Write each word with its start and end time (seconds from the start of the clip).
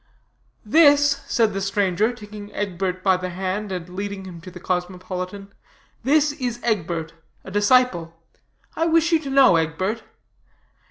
"This," 0.65 1.21
said 1.27 1.53
the 1.53 1.61
stranger, 1.61 2.11
taking 2.11 2.51
Egbert 2.55 3.03
by 3.03 3.17
the 3.17 3.29
hand 3.29 3.71
and 3.71 3.87
leading 3.87 4.25
him 4.25 4.41
to 4.41 4.49
the 4.49 4.59
cosmopolitan, 4.59 5.53
"this 6.03 6.31
is 6.31 6.59
Egbert, 6.63 7.13
a 7.43 7.51
disciple. 7.51 8.19
I 8.75 8.87
wish 8.87 9.11
you 9.11 9.19
to 9.19 9.29
know 9.29 9.57
Egbert. 9.57 10.01